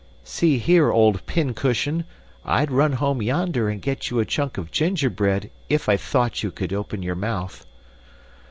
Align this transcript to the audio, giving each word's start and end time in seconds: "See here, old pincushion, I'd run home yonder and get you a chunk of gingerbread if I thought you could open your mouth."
"See 0.23 0.57
here, 0.57 0.91
old 0.91 1.23
pincushion, 1.27 2.05
I'd 2.43 2.71
run 2.71 2.93
home 2.93 3.21
yonder 3.21 3.69
and 3.69 3.79
get 3.79 4.09
you 4.09 4.17
a 4.17 4.25
chunk 4.25 4.57
of 4.57 4.71
gingerbread 4.71 5.51
if 5.69 5.87
I 5.87 5.95
thought 5.95 6.41
you 6.41 6.49
could 6.49 6.73
open 6.73 7.03
your 7.03 7.13
mouth." 7.13 7.67